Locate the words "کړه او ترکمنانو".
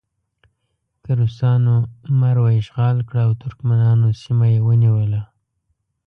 3.09-4.07